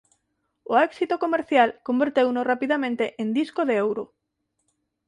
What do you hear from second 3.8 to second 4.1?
ouro.